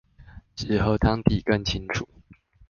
[0.55, 2.09] 使核糖體更清楚